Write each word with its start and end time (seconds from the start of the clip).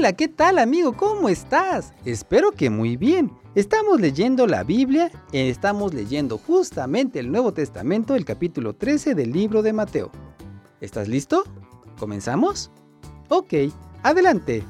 Hola, 0.00 0.14
¿qué 0.14 0.28
tal 0.28 0.58
amigo? 0.58 0.94
¿Cómo 0.94 1.28
estás? 1.28 1.92
Espero 2.06 2.52
que 2.52 2.70
muy 2.70 2.96
bien. 2.96 3.30
Estamos 3.54 4.00
leyendo 4.00 4.46
la 4.46 4.64
Biblia, 4.64 5.10
estamos 5.30 5.92
leyendo 5.92 6.38
justamente 6.38 7.18
el 7.18 7.30
Nuevo 7.30 7.52
Testamento, 7.52 8.14
el 8.14 8.24
capítulo 8.24 8.74
13 8.74 9.14
del 9.14 9.30
libro 9.30 9.60
de 9.60 9.74
Mateo. 9.74 10.10
¿Estás 10.80 11.06
listo? 11.06 11.44
¿Comenzamos? 11.98 12.70
Ok, 13.28 13.52
adelante. 14.02 14.64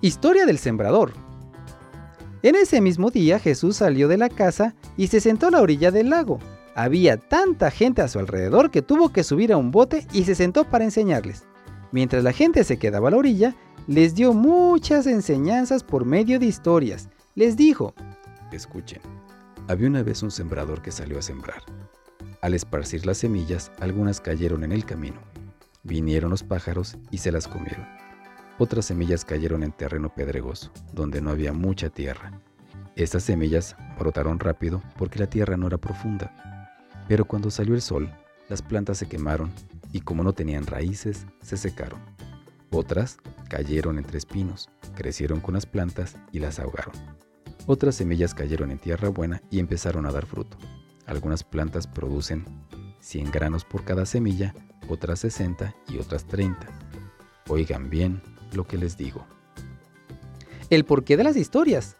Historia 0.00 0.44
del 0.44 0.58
Sembrador. 0.58 1.12
En 2.42 2.56
ese 2.56 2.80
mismo 2.80 3.12
día 3.12 3.38
Jesús 3.38 3.76
salió 3.76 4.08
de 4.08 4.18
la 4.18 4.30
casa 4.30 4.74
y 4.96 5.06
se 5.06 5.20
sentó 5.20 5.46
a 5.46 5.52
la 5.52 5.62
orilla 5.62 5.92
del 5.92 6.10
lago. 6.10 6.40
Había 6.74 7.18
tanta 7.18 7.70
gente 7.70 8.02
a 8.02 8.08
su 8.08 8.18
alrededor 8.18 8.72
que 8.72 8.82
tuvo 8.82 9.12
que 9.12 9.22
subir 9.22 9.52
a 9.52 9.56
un 9.56 9.70
bote 9.70 10.08
y 10.12 10.24
se 10.24 10.34
sentó 10.34 10.64
para 10.64 10.82
enseñarles. 10.82 11.47
Mientras 11.90 12.22
la 12.22 12.32
gente 12.32 12.64
se 12.64 12.78
quedaba 12.78 13.08
a 13.08 13.10
la 13.12 13.16
orilla, 13.16 13.54
les 13.86 14.14
dio 14.14 14.34
muchas 14.34 15.06
enseñanzas 15.06 15.82
por 15.82 16.04
medio 16.04 16.38
de 16.38 16.46
historias. 16.46 17.08
Les 17.34 17.56
dijo, 17.56 17.94
escuchen, 18.52 19.00
había 19.68 19.88
una 19.88 20.02
vez 20.02 20.22
un 20.22 20.30
sembrador 20.30 20.82
que 20.82 20.90
salió 20.90 21.18
a 21.18 21.22
sembrar. 21.22 21.62
Al 22.42 22.54
esparcir 22.54 23.06
las 23.06 23.18
semillas, 23.18 23.72
algunas 23.80 24.20
cayeron 24.20 24.64
en 24.64 24.72
el 24.72 24.84
camino. 24.84 25.20
Vinieron 25.82 26.30
los 26.30 26.42
pájaros 26.42 26.98
y 27.10 27.18
se 27.18 27.32
las 27.32 27.48
comieron. 27.48 27.86
Otras 28.58 28.86
semillas 28.86 29.24
cayeron 29.24 29.62
en 29.62 29.72
terreno 29.72 30.12
pedregoso, 30.14 30.70
donde 30.92 31.20
no 31.20 31.30
había 31.30 31.52
mucha 31.52 31.88
tierra. 31.88 32.32
Estas 32.96 33.22
semillas 33.22 33.76
brotaron 33.98 34.40
rápido 34.40 34.82
porque 34.98 35.20
la 35.20 35.28
tierra 35.28 35.56
no 35.56 35.68
era 35.68 35.78
profunda. 35.78 36.66
Pero 37.08 37.24
cuando 37.24 37.50
salió 37.50 37.74
el 37.74 37.80
sol, 37.82 38.12
las 38.48 38.60
plantas 38.60 38.98
se 38.98 39.08
quemaron 39.08 39.50
y 39.92 40.00
como 40.00 40.22
no 40.22 40.32
tenían 40.32 40.66
raíces, 40.66 41.26
se 41.42 41.56
secaron. 41.56 42.00
Otras 42.70 43.18
cayeron 43.48 43.98
entre 43.98 44.18
espinos, 44.18 44.68
crecieron 44.94 45.40
con 45.40 45.54
las 45.54 45.66
plantas 45.66 46.16
y 46.32 46.38
las 46.38 46.58
ahogaron. 46.58 46.94
Otras 47.66 47.96
semillas 47.96 48.34
cayeron 48.34 48.70
en 48.70 48.78
tierra 48.78 49.08
buena 49.08 49.42
y 49.50 49.58
empezaron 49.58 50.06
a 50.06 50.12
dar 50.12 50.26
fruto. 50.26 50.56
Algunas 51.06 51.42
plantas 51.44 51.86
producen 51.86 52.44
100 53.00 53.30
granos 53.30 53.64
por 53.64 53.84
cada 53.84 54.04
semilla, 54.04 54.54
otras 54.88 55.20
60 55.20 55.74
y 55.88 55.98
otras 55.98 56.26
30. 56.26 56.66
Oigan 57.48 57.88
bien 57.88 58.20
lo 58.52 58.66
que 58.66 58.76
les 58.76 58.96
digo. 58.96 59.26
El 60.70 60.84
porqué 60.84 61.16
de 61.16 61.24
las 61.24 61.36
historias. 61.36 61.96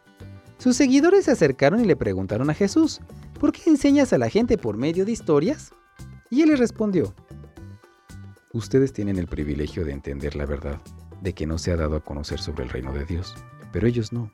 Sus 0.59 0.77
seguidores 0.77 1.25
se 1.25 1.31
acercaron 1.31 1.81
y 1.81 1.87
le 1.87 1.97
preguntaron 1.97 2.51
a 2.51 2.55
Jesús, 2.55 3.01
¿por 3.41 3.53
qué 3.53 3.71
enseñas 3.71 4.13
a 4.13 4.19
la 4.19 4.29
gente 4.29 4.59
por 4.59 4.77
medio 4.77 5.07
de 5.07 5.13
historias? 5.13 5.71
Y 6.31 6.43
él 6.43 6.51
les 6.51 6.59
respondió, 6.59 7.15
Ustedes 8.55 8.95
tienen 8.95 9.19
el 9.19 9.27
privilegio 9.27 9.85
de 9.85 9.93
entender 9.93 10.35
la 10.35 10.47
verdad, 10.47 10.81
de 11.21 11.35
que 11.35 11.47
no 11.47 11.59
se 11.59 11.71
ha 11.71 11.77
dado 11.77 11.97
a 11.97 12.01
conocer 12.01 12.41
sobre 12.41 12.65
el 12.65 12.71
reino 12.71 12.95
de 12.95 13.05
Dios, 13.05 13.35
pero 13.73 13.87
ellos 13.87 14.11
no. 14.11 14.33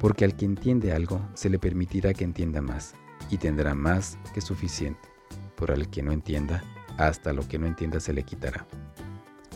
Porque 0.00 0.24
al 0.24 0.34
que 0.34 0.44
entiende 0.44 0.92
algo, 0.92 1.20
se 1.34 1.48
le 1.48 1.60
permitirá 1.60 2.12
que 2.14 2.24
entienda 2.24 2.60
más, 2.60 2.94
y 3.30 3.38
tendrá 3.38 3.76
más 3.76 4.18
que 4.34 4.40
suficiente. 4.40 5.08
Por 5.54 5.70
al 5.70 5.88
que 5.88 6.02
no 6.02 6.10
entienda, 6.10 6.64
hasta 6.98 7.32
lo 7.32 7.46
que 7.46 7.60
no 7.60 7.66
entienda 7.66 8.00
se 8.00 8.12
le 8.12 8.24
quitará. 8.24 8.66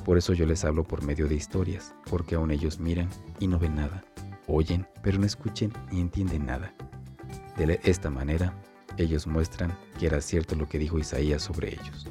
Por 0.05 0.17
eso 0.17 0.33
yo 0.33 0.47
les 0.47 0.65
hablo 0.65 0.85
por 0.85 1.03
medio 1.03 1.27
de 1.27 1.35
historias, 1.35 1.93
porque 2.09 2.37
aún 2.37 2.53
ellos 2.53 2.79
miran 2.79 3.09
y 3.41 3.49
no 3.49 3.59
ven 3.59 3.75
nada, 3.75 4.05
oyen, 4.47 4.87
pero 5.03 5.19
no 5.19 5.27
escuchen 5.27 5.73
ni 5.91 6.01
entienden 6.01 6.47
nada. 6.47 6.73
De 7.57 7.81
esta 7.83 8.11
manera, 8.11 8.55
ellos 8.97 9.27
muestran 9.27 9.77
que 9.99 10.07
era 10.07 10.21
cierto 10.21 10.55
lo 10.55 10.69
que 10.69 10.79
dijo 10.79 11.01
Isaías 11.01 11.43
sobre 11.43 11.73
ellos. 11.73 12.09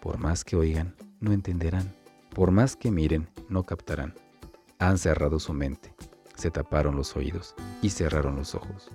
Por 0.00 0.18
más 0.18 0.44
que 0.44 0.56
oigan, 0.56 0.94
no 1.20 1.32
entenderán. 1.32 1.94
Por 2.34 2.52
más 2.52 2.74
que 2.74 2.90
miren, 2.90 3.28
no 3.50 3.64
captarán. 3.64 4.14
Han 4.78 4.96
cerrado 4.96 5.38
su 5.38 5.52
mente, 5.52 5.94
se 6.36 6.50
taparon 6.50 6.96
los 6.96 7.14
oídos 7.16 7.54
y 7.82 7.90
cerraron 7.90 8.36
los 8.36 8.54
ojos. 8.54 8.90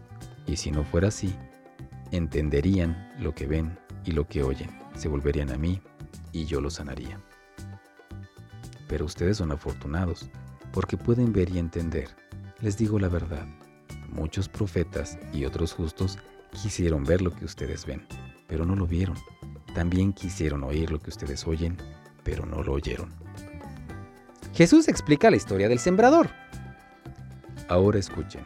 Y 0.47 0.55
si 0.55 0.71
no 0.71 0.83
fuera 0.83 1.09
así, 1.09 1.35
entenderían 2.11 3.13
lo 3.19 3.35
que 3.35 3.45
ven 3.45 3.77
y 4.03 4.13
lo 4.13 4.27
que 4.27 4.41
oyen, 4.41 4.69
se 4.95 5.07
volverían 5.07 5.51
a 5.51 5.57
mí 5.57 5.79
y 6.31 6.45
yo 6.45 6.59
los 6.59 6.75
sanaría. 6.75 7.19
Pero 8.87 9.05
ustedes 9.05 9.37
son 9.37 9.51
afortunados, 9.51 10.29
porque 10.71 10.97
pueden 10.97 11.33
ver 11.33 11.51
y 11.51 11.59
entender. 11.59 12.09
Les 12.61 12.77
digo 12.77 12.97
la 12.97 13.09
verdad, 13.09 13.45
muchos 14.09 14.49
profetas 14.49 15.19
y 15.33 15.45
otros 15.45 15.71
justos 15.71 16.17
quisieron 16.51 17.03
ver 17.03 17.21
lo 17.21 17.31
que 17.31 17.45
ustedes 17.45 17.85
ven, 17.85 18.07
pero 18.47 18.65
no 18.65 18.75
lo 18.75 18.87
vieron 18.87 19.17
también 19.75 20.13
quisieron 20.13 20.63
oír 20.63 20.89
lo 20.89 20.99
que 20.99 21.09
ustedes 21.09 21.45
oyen, 21.45 21.77
pero 22.23 22.45
no 22.45 22.63
lo 22.63 22.73
oyeron. 22.73 23.13
Jesús 24.53 24.87
explica 24.87 25.29
la 25.29 25.35
historia 25.35 25.67
del 25.67 25.79
sembrador. 25.79 26.29
Ahora 27.67 27.99
escuchen 27.99 28.45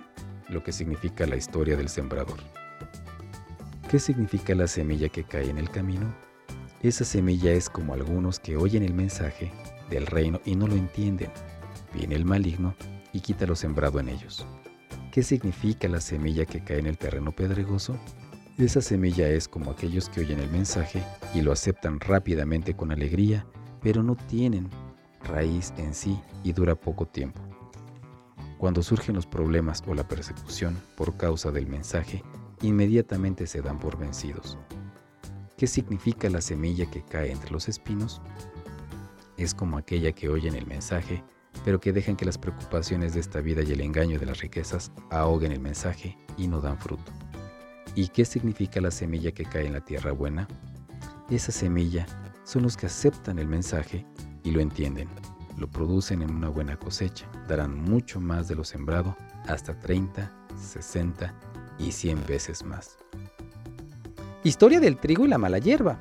lo 0.49 0.63
que 0.63 0.71
significa 0.71 1.27
la 1.27 1.35
historia 1.35 1.77
del 1.77 1.87
sembrador. 1.87 2.39
¿Qué 3.89 3.99
significa 3.99 4.55
la 4.55 4.67
semilla 4.67 5.07
que 5.09 5.23
cae 5.23 5.49
en 5.49 5.59
el 5.59 5.69
camino? 5.69 6.13
Esa 6.81 7.05
semilla 7.05 7.51
es 7.51 7.69
como 7.69 7.93
algunos 7.93 8.39
que 8.39 8.57
oyen 8.57 8.81
el 8.81 8.95
mensaje 8.95 9.51
del 9.91 10.07
reino 10.07 10.41
y 10.45 10.55
no 10.55 10.65
lo 10.65 10.75
entienden. 10.75 11.31
Viene 11.93 12.15
el 12.15 12.25
maligno 12.25 12.75
y 13.13 13.19
quita 13.19 13.45
lo 13.45 13.55
sembrado 13.55 13.99
en 13.99 14.09
ellos. 14.09 14.47
¿Qué 15.11 15.21
significa 15.21 15.87
la 15.87 16.01
semilla 16.01 16.45
que 16.45 16.63
cae 16.63 16.79
en 16.79 16.87
el 16.87 16.97
terreno 16.97 17.31
pedregoso? 17.31 17.99
Esa 18.59 18.81
semilla 18.81 19.29
es 19.29 19.47
como 19.47 19.71
aquellos 19.71 20.09
que 20.09 20.19
oyen 20.19 20.41
el 20.41 20.51
mensaje 20.51 21.01
y 21.33 21.41
lo 21.41 21.53
aceptan 21.53 21.97
rápidamente 22.01 22.75
con 22.75 22.91
alegría, 22.91 23.45
pero 23.81 24.03
no 24.03 24.17
tienen 24.17 24.69
raíz 25.23 25.73
en 25.77 25.93
sí 25.93 26.19
y 26.43 26.51
dura 26.51 26.75
poco 26.75 27.05
tiempo. 27.05 27.39
Cuando 28.57 28.83
surgen 28.83 29.15
los 29.15 29.25
problemas 29.25 29.81
o 29.87 29.93
la 29.93 30.05
persecución 30.05 30.77
por 30.97 31.15
causa 31.15 31.51
del 31.51 31.67
mensaje, 31.67 32.21
inmediatamente 32.61 33.47
se 33.47 33.61
dan 33.61 33.79
por 33.79 33.97
vencidos. 33.97 34.57
¿Qué 35.55 35.65
significa 35.65 36.29
la 36.29 36.41
semilla 36.41 36.85
que 36.91 37.01
cae 37.01 37.31
entre 37.31 37.51
los 37.51 37.69
espinos? 37.69 38.21
Es 39.37 39.53
como 39.53 39.77
aquella 39.77 40.11
que 40.11 40.27
oyen 40.27 40.55
el 40.55 40.67
mensaje, 40.67 41.23
pero 41.63 41.79
que 41.79 41.93
dejan 41.93 42.17
que 42.17 42.25
las 42.25 42.37
preocupaciones 42.37 43.13
de 43.13 43.21
esta 43.21 43.39
vida 43.39 43.61
y 43.63 43.71
el 43.71 43.79
engaño 43.79 44.19
de 44.19 44.25
las 44.25 44.41
riquezas 44.41 44.91
ahoguen 45.11 45.53
el 45.53 45.61
mensaje 45.61 46.17
y 46.35 46.49
no 46.49 46.59
dan 46.59 46.77
fruto. 46.77 47.09
¿Y 47.99 48.07
qué 48.07 48.23
significa 48.23 48.79
la 48.79 48.91
semilla 48.91 49.33
que 49.33 49.43
cae 49.43 49.65
en 49.65 49.73
la 49.73 49.81
tierra 49.81 50.13
buena? 50.13 50.47
Esa 51.29 51.51
semilla 51.51 52.05
son 52.45 52.63
los 52.63 52.77
que 52.77 52.85
aceptan 52.85 53.39
el 53.39 53.47
mensaje 53.49 54.05
y 54.41 54.51
lo 54.51 54.61
entienden, 54.61 55.09
lo 55.57 55.67
producen 55.67 56.21
en 56.21 56.31
una 56.31 56.47
buena 56.47 56.77
cosecha, 56.79 57.29
darán 57.49 57.77
mucho 57.77 58.21
más 58.21 58.47
de 58.47 58.55
lo 58.55 58.63
sembrado, 58.63 59.17
hasta 59.49 59.77
30, 59.77 60.31
60 60.57 61.35
y 61.77 61.91
100 61.91 62.25
veces 62.25 62.63
más. 62.63 62.95
Historia 64.45 64.79
del 64.79 64.95
trigo 64.95 65.25
y 65.25 65.27
la 65.27 65.37
mala 65.37 65.57
hierba. 65.59 65.99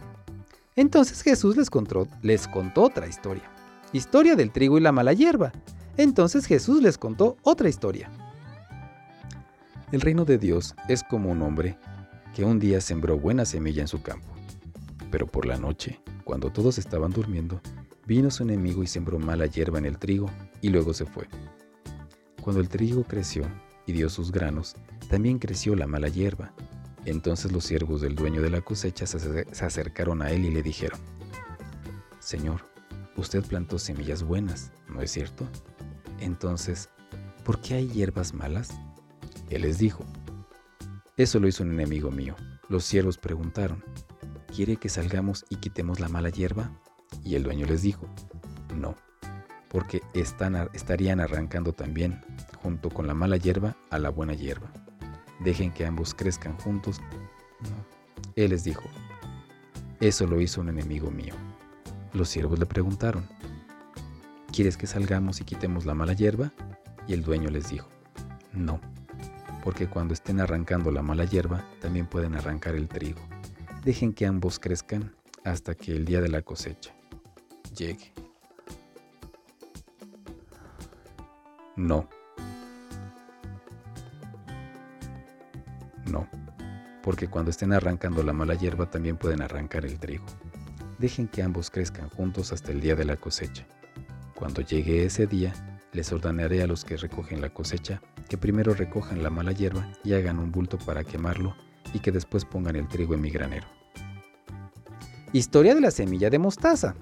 Entonces 0.77 1.21
Jesús 1.21 1.57
les 1.57 1.69
contó, 1.69 2.07
les 2.23 2.47
contó 2.47 2.85
otra 2.85 3.09
historia. 3.09 3.51
Historia 3.93 4.37
del 4.37 4.53
trigo 4.53 4.79
y 4.79 4.83
la 4.83 4.93
mala 4.93 5.15
hierba. 5.15 5.51
Entonces 5.97 6.47
Jesús 6.47 6.81
les 6.81 6.97
contó 6.97 7.39
otra 7.43 7.69
historia. 7.69 8.09
El 9.91 10.03
reino 10.03 10.27
de 10.27 10.37
Dios 10.37 10.75
es 10.87 11.03
como 11.03 11.31
un 11.31 11.41
hombre 11.41 11.79
que 12.35 12.45
un 12.45 12.59
día 12.59 12.79
sembró 12.83 13.19
buena 13.19 13.47
semilla 13.47 13.81
en 13.81 13.89
su 13.89 14.03
campo. 14.03 14.29
Pero 15.11 15.27
por 15.27 15.47
la 15.47 15.57
noche, 15.57 15.99
cuando 16.25 16.53
todos 16.53 16.77
estaban 16.77 17.11
durmiendo, 17.11 17.63
vino 18.07 18.31
su 18.31 18.43
enemigo 18.43 18.83
y 18.83 18.87
sembró 18.87 19.19
mala 19.19 19.47
hierba 19.47 19.79
en 19.79 19.87
el 19.87 19.97
trigo 19.97 20.31
y 20.61 20.69
luego 20.69 20.93
se 20.93 21.07
fue. 21.07 21.27
Cuando 22.43 22.61
el 22.61 22.69
trigo 22.69 23.05
creció 23.05 23.45
y 23.87 23.93
dio 23.93 24.11
sus 24.11 24.31
granos, 24.31 24.77
también 25.09 25.39
creció 25.39 25.75
la 25.75 25.87
mala 25.87 26.09
hierba. 26.09 26.53
Entonces 27.07 27.51
los 27.51 27.65
siervos 27.65 28.03
del 28.03 28.15
dueño 28.15 28.43
de 28.43 28.51
la 28.51 28.61
cosecha 28.61 29.07
se 29.07 29.65
acercaron 29.65 30.21
a 30.21 30.31
él 30.31 30.45
y 30.45 30.51
le 30.51 30.63
dijeron, 30.63 31.01
Señor, 32.19 32.61
usted 33.17 33.43
plantó 33.43 33.79
semillas 33.79 34.23
buenas, 34.23 34.71
¿no 34.87 35.01
es 35.01 35.11
cierto? 35.11 35.49
Entonces, 36.21 36.91
¿por 37.43 37.63
qué 37.63 37.77
hay 37.77 37.89
hierbas 37.89 38.35
malas? 38.35 38.79
Él 39.51 39.63
les 39.63 39.79
dijo, 39.79 40.05
eso 41.17 41.41
lo 41.41 41.49
hizo 41.49 41.63
un 41.63 41.73
enemigo 41.73 42.11
mío. 42.11 42.37
Los 42.69 42.85
siervos 42.85 43.17
preguntaron, 43.17 43.83
¿quiere 44.55 44.77
que 44.77 44.89
salgamos 44.89 45.47
y 45.49 45.57
quitemos 45.57 46.01
la 46.01 46.09
mala 46.09 46.29
hierba? 46.29 46.71
Y 47.25 47.35
el 47.35 47.43
dueño 47.43 47.67
les 47.67 47.83
dijo, 47.83 48.07
no, 48.77 48.95
porque 49.69 50.03
estarían 50.15 51.21
arrancando 51.21 51.73
también, 51.73 52.21
junto 52.63 52.91
con 52.91 53.07
la 53.07 53.15
mala 53.15 53.39
hierba, 53.39 53.77
a 53.91 53.99
la 53.99 54.11
buena 54.11 54.35
hierba. 54.35 54.71
Dejen 55.41 55.73
que 55.73 55.87
ambos 55.87 56.15
crezcan 56.15 56.59
juntos. 56.59 57.01
Él 58.37 58.51
les 58.51 58.65
dijo, 58.65 58.85
eso 60.01 60.27
lo 60.27 60.41
hizo 60.41 60.61
un 60.61 60.69
enemigo 60.69 61.11
mío. 61.11 61.35
Los 62.13 62.29
siervos 62.29 62.59
le 62.59 62.67
preguntaron, 62.67 63.27
¿quieres 64.53 64.77
que 64.77 64.87
salgamos 64.87 65.41
y 65.41 65.45
quitemos 65.45 65.87
la 65.87 65.95
mala 65.95 66.13
hierba? 66.13 66.53
Y 67.07 67.15
el 67.15 67.23
dueño 67.23 67.49
les 67.49 67.71
dijo, 67.71 67.89
no 68.53 68.79
porque 69.63 69.89
cuando 69.89 70.15
estén 70.15 70.41
arrancando 70.41 70.91
la 70.91 71.03
mala 71.03 71.25
hierba, 71.25 71.65
también 71.81 72.07
pueden 72.07 72.35
arrancar 72.35 72.75
el 72.75 72.89
trigo. 72.89 73.21
Dejen 73.85 74.13
que 74.13 74.27
ambos 74.27 74.59
crezcan 74.59 75.15
hasta 75.45 75.75
que 75.75 75.93
el 75.93 76.05
día 76.05 76.21
de 76.21 76.29
la 76.29 76.43
cosecha 76.43 76.95
llegue. 77.77 78.13
No. 81.77 82.09
No, 86.11 86.27
porque 87.03 87.29
cuando 87.29 87.51
estén 87.51 87.73
arrancando 87.73 88.23
la 88.23 88.33
mala 88.33 88.55
hierba 88.55 88.91
también 88.91 89.17
pueden 89.17 89.43
arrancar 89.43 89.85
el 89.85 89.99
trigo. 89.99 90.25
Dejen 90.99 91.29
que 91.29 91.43
ambos 91.43 91.71
crezcan 91.71 92.09
juntos 92.09 92.53
hasta 92.53 92.73
el 92.73 92.81
día 92.81 92.97
de 92.97 93.05
la 93.05 93.17
cosecha. 93.17 93.67
Cuando 94.35 94.63
llegue 94.63 95.05
ese 95.05 95.27
día, 95.27 95.53
les 95.93 96.13
ordenaré 96.13 96.63
a 96.63 96.67
los 96.67 96.85
que 96.85 96.97
recogen 96.97 97.41
la 97.41 97.51
cosecha 97.51 98.01
que 98.29 98.39
primero 98.39 98.75
recojan 98.75 99.23
la 99.23 99.31
mala 99.31 99.53
hierba 99.53 99.91
y 100.05 100.13
hagan 100.13 100.39
un 100.39 100.53
bulto 100.53 100.79
para 100.79 101.05
quemarlo 101.05 101.57
y 101.93 102.01
que 102.01 102.13
después 102.13 102.45
pongan 102.45 102.77
el 102.77 102.89
trigo 102.89 103.15
en 103.15 103.21
mi 103.21 103.31
granero. 103.31 103.67
Historia 105.33 105.75
de 105.75 105.81
la 105.81 105.91
semilla 105.91 106.31
de 106.31 106.39
mostaza. 106.39 106.95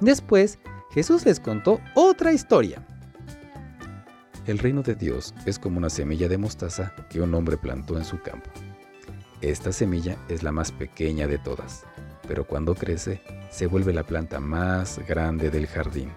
Después, 0.00 0.58
Jesús 0.90 1.24
les 1.24 1.40
contó 1.40 1.80
otra 1.94 2.32
historia. 2.32 2.86
El 4.46 4.58
reino 4.58 4.82
de 4.82 4.94
Dios 4.94 5.34
es 5.46 5.58
como 5.58 5.78
una 5.78 5.88
semilla 5.88 6.28
de 6.28 6.36
mostaza 6.36 6.94
que 7.08 7.20
un 7.20 7.34
hombre 7.34 7.56
plantó 7.56 7.96
en 7.96 8.04
su 8.04 8.20
campo. 8.20 8.50
Esta 9.40 9.72
semilla 9.72 10.16
es 10.28 10.42
la 10.42 10.52
más 10.52 10.70
pequeña 10.70 11.26
de 11.26 11.38
todas, 11.38 11.84
pero 12.28 12.46
cuando 12.46 12.74
crece 12.74 13.22
se 13.50 13.66
vuelve 13.66 13.92
la 13.92 14.04
planta 14.04 14.40
más 14.40 15.00
grande 15.06 15.50
del 15.50 15.66
jardín. 15.66 16.10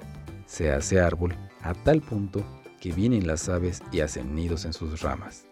Se 0.45 0.71
hace 0.71 0.99
árbol 0.99 1.35
a 1.61 1.73
tal 1.73 2.01
punto 2.01 2.45
que 2.79 2.91
vienen 2.91 3.27
las 3.27 3.49
aves 3.49 3.81
y 3.91 4.01
hacen 4.01 4.35
nidos 4.35 4.65
en 4.65 4.73
sus 4.73 5.01
ramas. 5.01 5.45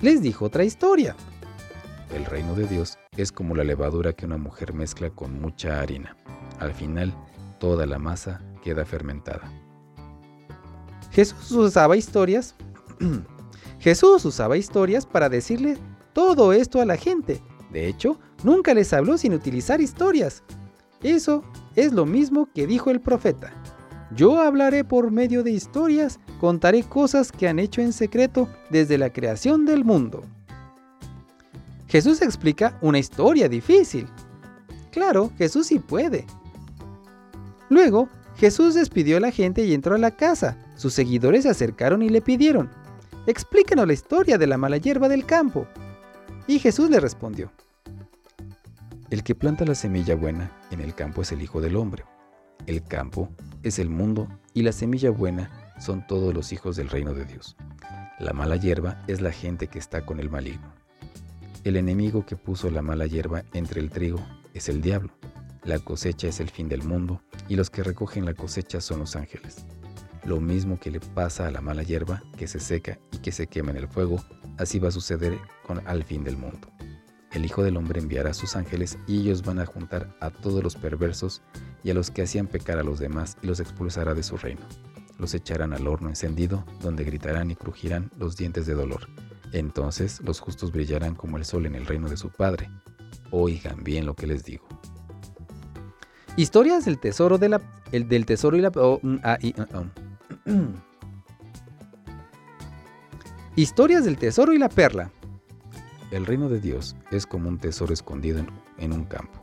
Les 0.00 0.22
dijo 0.22 0.44
otra 0.44 0.64
historia. 0.64 1.16
El 2.14 2.24
reino 2.24 2.54
de 2.54 2.66
Dios 2.66 2.98
es 3.16 3.32
como 3.32 3.54
la 3.54 3.64
levadura 3.64 4.12
que 4.12 4.26
una 4.26 4.38
mujer 4.38 4.72
mezcla 4.72 5.10
con 5.10 5.40
mucha 5.40 5.80
harina. 5.80 6.16
Al 6.58 6.72
final, 6.72 7.14
toda 7.58 7.86
la 7.86 7.98
masa 7.98 8.40
queda 8.62 8.84
fermentada. 8.84 9.50
Jesús 11.10 11.50
usaba 11.50 11.96
historias. 11.96 12.54
Jesús 13.80 14.24
usaba 14.24 14.56
historias 14.56 15.06
para 15.06 15.28
decirle 15.28 15.76
todo 16.12 16.52
esto 16.52 16.80
a 16.80 16.84
la 16.84 16.96
gente. 16.96 17.42
De 17.70 17.86
hecho, 17.86 18.18
nunca 18.42 18.74
les 18.74 18.92
habló 18.92 19.18
sin 19.18 19.34
utilizar 19.34 19.80
historias. 19.80 20.42
Eso 21.02 21.44
es 21.76 21.92
lo 21.92 22.06
mismo 22.06 22.48
que 22.54 22.66
dijo 22.66 22.90
el 22.90 23.00
profeta. 23.00 23.52
Yo 24.14 24.40
hablaré 24.40 24.84
por 24.84 25.10
medio 25.10 25.42
de 25.42 25.50
historias, 25.50 26.18
contaré 26.40 26.82
cosas 26.82 27.30
que 27.30 27.48
han 27.48 27.58
hecho 27.58 27.82
en 27.82 27.92
secreto 27.92 28.48
desde 28.70 28.96
la 28.96 29.12
creación 29.12 29.66
del 29.66 29.84
mundo. 29.84 30.24
Jesús 31.88 32.22
explica 32.22 32.78
una 32.80 32.98
historia 32.98 33.48
difícil. 33.48 34.06
Claro, 34.90 35.30
Jesús 35.36 35.66
sí 35.66 35.78
puede. 35.78 36.26
Luego, 37.68 38.08
Jesús 38.36 38.74
despidió 38.74 39.16
a 39.18 39.20
la 39.20 39.30
gente 39.30 39.64
y 39.64 39.74
entró 39.74 39.94
a 39.94 39.98
la 39.98 40.12
casa. 40.12 40.56
Sus 40.76 40.94
seguidores 40.94 41.42
se 41.42 41.50
acercaron 41.50 42.02
y 42.02 42.08
le 42.08 42.22
pidieron, 42.22 42.70
explícanos 43.26 43.86
la 43.86 43.92
historia 43.92 44.38
de 44.38 44.46
la 44.46 44.56
mala 44.56 44.78
hierba 44.78 45.08
del 45.08 45.26
campo. 45.26 45.66
Y 46.46 46.58
Jesús 46.60 46.88
le 46.88 47.00
respondió, 47.00 47.52
El 49.10 49.22
que 49.22 49.34
planta 49.34 49.64
la 49.66 49.74
semilla 49.74 50.14
buena 50.14 50.50
en 50.70 50.80
el 50.80 50.94
campo 50.94 51.22
es 51.22 51.32
el 51.32 51.42
Hijo 51.42 51.60
del 51.60 51.76
Hombre. 51.76 52.04
El 52.66 52.82
campo 52.82 53.30
es 53.62 53.78
el 53.78 53.88
mundo 53.88 54.28
y 54.54 54.62
la 54.62 54.72
semilla 54.72 55.10
buena 55.10 55.72
son 55.80 56.06
todos 56.06 56.34
los 56.34 56.52
hijos 56.52 56.76
del 56.76 56.88
reino 56.88 57.14
de 57.14 57.24
Dios. 57.24 57.56
La 58.18 58.32
mala 58.32 58.56
hierba 58.56 59.02
es 59.06 59.20
la 59.20 59.32
gente 59.32 59.68
que 59.68 59.78
está 59.78 60.04
con 60.04 60.20
el 60.20 60.28
maligno. 60.28 60.74
El 61.64 61.76
enemigo 61.76 62.26
que 62.26 62.36
puso 62.36 62.70
la 62.70 62.82
mala 62.82 63.06
hierba 63.06 63.44
entre 63.52 63.80
el 63.80 63.90
trigo 63.90 64.20
es 64.54 64.68
el 64.68 64.80
diablo. 64.80 65.12
La 65.64 65.78
cosecha 65.78 66.28
es 66.28 66.40
el 66.40 66.50
fin 66.50 66.68
del 66.68 66.82
mundo 66.82 67.22
y 67.48 67.56
los 67.56 67.70
que 67.70 67.82
recogen 67.82 68.24
la 68.24 68.34
cosecha 68.34 68.80
son 68.80 69.00
los 69.00 69.16
ángeles. 69.16 69.66
Lo 70.24 70.40
mismo 70.40 70.78
que 70.78 70.90
le 70.90 71.00
pasa 71.00 71.46
a 71.46 71.50
la 71.50 71.60
mala 71.60 71.82
hierba 71.82 72.22
que 72.36 72.48
se 72.48 72.60
seca 72.60 72.98
y 73.12 73.18
que 73.18 73.32
se 73.32 73.46
quema 73.46 73.70
en 73.70 73.76
el 73.76 73.88
fuego, 73.88 74.22
así 74.56 74.78
va 74.78 74.88
a 74.88 74.92
suceder 74.92 75.38
con 75.66 75.86
al 75.86 76.04
fin 76.04 76.24
del 76.24 76.36
mundo. 76.36 76.68
El 77.32 77.44
Hijo 77.44 77.62
del 77.62 77.76
Hombre 77.76 78.00
enviará 78.00 78.30
a 78.30 78.34
sus 78.34 78.56
ángeles 78.56 78.98
y 79.06 79.20
ellos 79.20 79.42
van 79.42 79.58
a 79.58 79.66
juntar 79.66 80.16
a 80.20 80.30
todos 80.30 80.62
los 80.62 80.76
perversos 80.76 81.42
y 81.84 81.90
a 81.90 81.94
los 81.94 82.10
que 82.10 82.22
hacían 82.22 82.46
pecar 82.46 82.78
a 82.78 82.82
los 82.82 82.98
demás 82.98 83.36
y 83.42 83.46
los 83.46 83.60
expulsará 83.60 84.14
de 84.14 84.22
su 84.22 84.36
reino. 84.36 84.62
Los 85.18 85.34
echarán 85.34 85.72
al 85.72 85.86
horno 85.86 86.08
encendido, 86.08 86.64
donde 86.80 87.04
gritarán 87.04 87.50
y 87.50 87.56
crujirán 87.56 88.10
los 88.16 88.36
dientes 88.36 88.66
de 88.66 88.74
dolor. 88.74 89.08
Entonces 89.52 90.20
los 90.22 90.40
justos 90.40 90.72
brillarán 90.72 91.14
como 91.14 91.36
el 91.36 91.44
sol 91.44 91.66
en 91.66 91.74
el 91.74 91.86
reino 91.86 92.08
de 92.08 92.16
su 92.16 92.30
Padre. 92.30 92.70
Oigan 93.30 93.84
bien 93.84 94.06
lo 94.06 94.14
que 94.14 94.26
les 94.26 94.44
digo. 94.44 94.66
Historias 96.36 96.84
del 96.84 96.98
tesoro 96.98 97.36
de 97.36 97.48
la 97.48 97.60
el 97.92 98.08
del 98.08 98.24
tesoro 98.26 98.56
y 98.56 98.60
la 98.60 98.70
oh, 98.76 99.00
mm, 99.02 99.16
ah, 99.24 99.38
uh, 99.42 99.78
um. 100.50 100.72
Historias 103.56 104.04
del 104.04 104.16
tesoro 104.16 104.52
y 104.52 104.58
la 104.58 104.68
perla. 104.68 105.10
El 106.10 106.24
reino 106.24 106.48
de 106.48 106.58
Dios 106.58 106.96
es 107.10 107.26
como 107.26 107.50
un 107.50 107.58
tesoro 107.58 107.92
escondido 107.92 108.42
en 108.78 108.92
un 108.94 109.04
campo. 109.04 109.40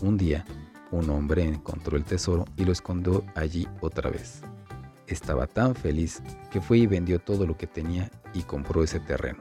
Un 0.00 0.16
día, 0.16 0.46
un 0.90 1.10
hombre 1.10 1.42
encontró 1.42 1.98
el 1.98 2.04
tesoro 2.04 2.46
y 2.56 2.64
lo 2.64 2.72
escondió 2.72 3.24
allí 3.34 3.68
otra 3.82 4.08
vez. 4.08 4.40
Estaba 5.06 5.46
tan 5.46 5.74
feliz 5.74 6.22
que 6.50 6.62
fue 6.62 6.78
y 6.78 6.86
vendió 6.86 7.18
todo 7.18 7.46
lo 7.46 7.58
que 7.58 7.66
tenía 7.66 8.10
y 8.32 8.40
compró 8.42 8.82
ese 8.82 9.00
terreno. 9.00 9.40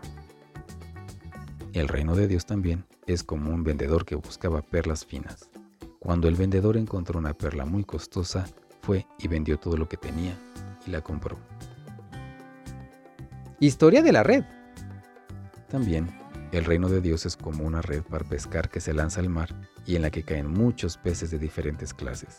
El 1.71 1.87
reino 1.87 2.15
de 2.15 2.27
Dios 2.27 2.45
también 2.45 2.85
es 3.05 3.23
como 3.23 3.53
un 3.53 3.63
vendedor 3.63 4.03
que 4.03 4.15
buscaba 4.15 4.61
perlas 4.61 5.05
finas. 5.05 5.49
Cuando 5.99 6.27
el 6.27 6.35
vendedor 6.35 6.75
encontró 6.75 7.17
una 7.17 7.33
perla 7.33 7.63
muy 7.65 7.85
costosa, 7.85 8.45
fue 8.81 9.07
y 9.19 9.29
vendió 9.29 9.57
todo 9.57 9.77
lo 9.77 9.87
que 9.87 9.95
tenía 9.95 10.37
y 10.85 10.91
la 10.91 10.99
compró. 10.99 11.37
Historia 13.61 14.01
de 14.01 14.11
la 14.11 14.23
red. 14.23 14.43
También 15.69 16.26
el 16.51 16.65
reino 16.65 16.87
de 16.87 17.01
Dios 17.01 17.25
es 17.25 17.35
como 17.35 17.65
una 17.65 17.81
red 17.81 18.03
para 18.03 18.23
pescar 18.27 18.69
que 18.69 18.79
se 18.79 18.93
lanza 18.93 19.19
al 19.19 19.29
mar 19.29 19.53
y 19.85 19.95
en 19.95 20.01
la 20.01 20.11
que 20.11 20.23
caen 20.23 20.47
muchos 20.47 20.97
peces 20.97 21.29
de 21.29 21.39
diferentes 21.39 21.93
clases. 21.93 22.37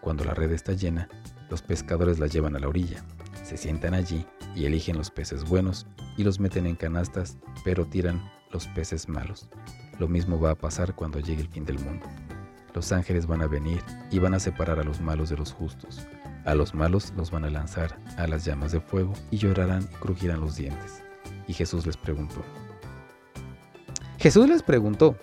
Cuando 0.00 0.24
la 0.24 0.34
red 0.34 0.52
está 0.52 0.72
llena, 0.72 1.08
los 1.48 1.62
pescadores 1.62 2.18
la 2.18 2.26
llevan 2.26 2.56
a 2.56 2.58
la 2.58 2.68
orilla, 2.68 3.02
se 3.42 3.56
sientan 3.56 3.94
allí 3.94 4.26
y 4.54 4.66
eligen 4.66 4.98
los 4.98 5.10
peces 5.10 5.44
buenos 5.44 5.86
y 6.16 6.24
los 6.24 6.40
meten 6.40 6.66
en 6.66 6.76
canastas, 6.76 7.38
pero 7.64 7.86
tiran 7.86 8.30
los 8.52 8.66
peces 8.68 9.08
malos. 9.08 9.48
Lo 9.98 10.08
mismo 10.08 10.38
va 10.38 10.50
a 10.50 10.58
pasar 10.58 10.94
cuando 10.94 11.18
llegue 11.18 11.42
el 11.42 11.48
fin 11.48 11.64
del 11.64 11.78
mundo. 11.78 12.06
Los 12.74 12.92
ángeles 12.92 13.26
van 13.26 13.42
a 13.42 13.46
venir 13.46 13.82
y 14.10 14.18
van 14.18 14.34
a 14.34 14.40
separar 14.40 14.78
a 14.78 14.84
los 14.84 15.00
malos 15.00 15.30
de 15.30 15.36
los 15.36 15.52
justos. 15.52 16.06
A 16.44 16.54
los 16.54 16.74
malos 16.74 17.12
los 17.16 17.30
van 17.30 17.44
a 17.44 17.50
lanzar 17.50 17.98
a 18.16 18.26
las 18.26 18.44
llamas 18.44 18.72
de 18.72 18.80
fuego 18.80 19.14
y 19.30 19.38
llorarán 19.38 19.82
y 19.82 19.94
crujirán 19.96 20.40
los 20.40 20.56
dientes. 20.56 21.02
Y 21.46 21.54
Jesús 21.54 21.86
les 21.86 21.96
preguntó, 21.96 22.44
Jesús 24.18 24.48
les 24.48 24.64
preguntó, 24.64 25.16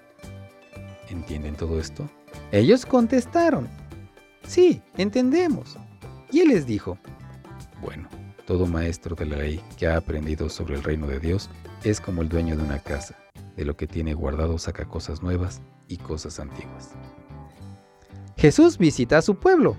¿entienden 1.10 1.56
todo 1.56 1.80
esto? 1.82 2.10
Ellos 2.54 2.86
contestaron, 2.86 3.68
sí, 4.48 4.82
entendemos. 4.96 5.78
Y 6.32 6.40
él 6.40 6.48
les 6.48 6.66
dijo, 6.66 6.98
bueno, 7.82 8.08
todo 8.46 8.66
maestro 8.68 9.16
de 9.16 9.26
la 9.26 9.38
ley 9.38 9.62
que 9.78 9.88
ha 9.88 9.98
aprendido 9.98 10.48
sobre 10.48 10.76
el 10.76 10.84
reino 10.84 11.08
de 11.08 11.20
Dios 11.20 11.50
es 11.84 12.00
como 12.00 12.22
el 12.22 12.30
dueño 12.30 12.56
de 12.56 12.64
una 12.64 12.80
casa. 12.80 13.18
De 13.58 13.66
lo 13.66 13.76
que 13.76 13.86
tiene 13.86 14.14
guardado 14.14 14.58
saca 14.58 14.86
cosas 14.86 15.22
nuevas 15.22 15.62
y 15.90 15.98
cosas 15.98 16.40
antiguas. 16.40 16.92
Jesús 18.38 18.78
visita 18.78 19.18
a 19.18 19.22
su 19.22 19.36
pueblo. 19.36 19.76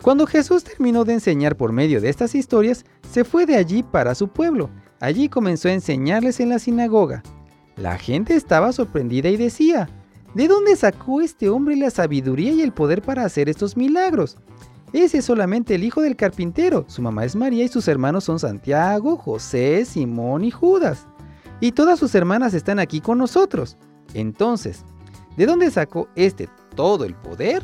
Cuando 0.00 0.28
Jesús 0.28 0.62
terminó 0.62 1.04
de 1.04 1.14
enseñar 1.14 1.56
por 1.56 1.72
medio 1.72 2.00
de 2.00 2.08
estas 2.08 2.36
historias, 2.36 2.84
se 3.10 3.24
fue 3.24 3.46
de 3.46 3.56
allí 3.56 3.82
para 3.82 4.14
su 4.14 4.28
pueblo. 4.28 4.70
Allí 5.00 5.28
comenzó 5.28 5.68
a 5.68 5.72
enseñarles 5.72 6.38
en 6.38 6.50
la 6.50 6.60
sinagoga. 6.60 7.22
La 7.80 7.96
gente 7.96 8.34
estaba 8.34 8.72
sorprendida 8.72 9.28
y 9.28 9.36
decía, 9.36 9.88
¿de 10.34 10.48
dónde 10.48 10.74
sacó 10.74 11.20
este 11.20 11.48
hombre 11.48 11.76
la 11.76 11.90
sabiduría 11.90 12.52
y 12.52 12.62
el 12.62 12.72
poder 12.72 13.02
para 13.02 13.24
hacer 13.24 13.48
estos 13.48 13.76
milagros? 13.76 14.36
Ese 14.92 15.18
es 15.18 15.24
solamente 15.24 15.74
el 15.74 15.84
hijo 15.84 16.00
del 16.00 16.16
carpintero, 16.16 16.84
su 16.88 17.02
mamá 17.02 17.24
es 17.24 17.36
María 17.36 17.64
y 17.64 17.68
sus 17.68 17.86
hermanos 17.86 18.24
son 18.24 18.40
Santiago, 18.40 19.16
José, 19.16 19.84
Simón 19.84 20.44
y 20.44 20.50
Judas. 20.50 21.06
Y 21.60 21.72
todas 21.72 21.98
sus 21.98 22.14
hermanas 22.14 22.54
están 22.54 22.78
aquí 22.78 23.00
con 23.00 23.18
nosotros. 23.18 23.76
Entonces, 24.14 24.84
¿de 25.36 25.46
dónde 25.46 25.70
sacó 25.70 26.08
este 26.16 26.48
todo 26.74 27.04
el 27.04 27.14
poder? 27.14 27.62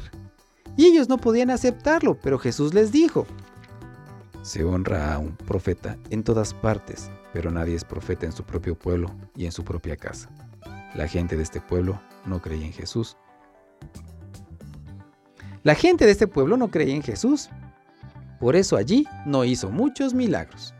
Y 0.77 0.87
ellos 0.87 1.09
no 1.09 1.19
podían 1.19 1.51
aceptarlo, 1.51 2.19
pero 2.23 2.39
Jesús 2.39 2.75
les 2.75 2.93
dijo, 2.93 3.27
Se 4.43 4.63
honra 4.63 5.15
a 5.15 5.19
un 5.19 5.35
profeta 5.37 5.97
en 6.11 6.23
todas 6.23 6.53
partes, 6.53 7.11
pero 7.35 7.51
nadie 7.51 7.75
es 7.75 7.85
profeta 7.85 8.27
en 8.27 8.33
su 8.33 8.45
propio 8.45 8.79
pueblo 8.79 9.11
y 9.35 9.45
en 9.45 9.51
su 9.51 9.65
propia 9.65 9.97
casa. 9.97 10.31
La 10.95 11.09
gente 11.09 11.37
de 11.37 11.43
este 11.43 11.61
pueblo 11.61 12.01
no 12.25 12.41
creía 12.41 12.65
en 12.65 12.73
Jesús. 12.73 13.17
La 15.65 15.75
gente 15.75 16.07
de 16.07 16.13
este 16.13 16.29
pueblo 16.29 16.57
no 16.57 16.71
creía 16.71 16.95
en 16.95 17.03
Jesús. 17.03 17.51
Por 18.39 18.55
eso 18.55 18.77
allí 18.77 19.05
no 19.27 19.45
hizo 19.45 19.69
muchos 19.69 20.15
milagros. 20.15 20.75